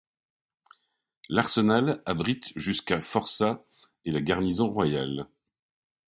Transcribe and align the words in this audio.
L'arsenal 1.29 2.01
abrite 2.07 2.53
jusqu'à 2.55 3.01
forçats 3.01 3.63
et 4.03 4.09
la 4.09 4.19
garnison 4.19 4.67
royale. 4.67 5.27